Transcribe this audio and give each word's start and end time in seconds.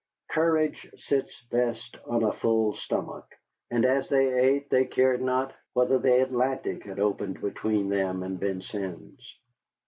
Courage 0.31 0.89
sits 0.97 1.43
best 1.51 1.95
on 2.07 2.23
a 2.23 2.33
full 2.33 2.73
stomach, 2.73 3.35
and 3.69 3.85
as 3.85 4.09
they 4.09 4.33
ate 4.33 4.67
they 4.71 4.85
cared 4.85 5.21
not 5.21 5.53
whether 5.73 5.99
the 5.99 6.23
Atlantic 6.23 6.85
had 6.85 6.99
opened 6.99 7.39
between 7.39 7.87
them 7.87 8.23
and 8.23 8.39
Vincennes. 8.39 9.37